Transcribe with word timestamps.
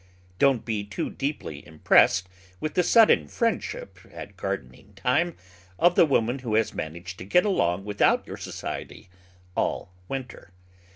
Don't 0.39 0.65
be 0.65 0.83
too 0.83 1.11
deeply 1.11 1.63
impressed 1.63 2.27
with 2.59 2.73
the 2.73 2.81
sudden 2.81 3.27
friendship 3.27 3.99
at 4.11 4.35
gardening 4.35 4.93
time 4.95 5.37
of 5.77 5.93
the 5.93 6.07
woman 6.07 6.39
who 6.39 6.55
has 6.55 6.73
managed 6.73 7.19
to 7.19 7.23
get 7.23 7.45
along 7.45 7.85
without 7.85 8.25
your 8.25 8.37
society 8.37 9.11
all 9.55 9.93
winter. 10.07 10.49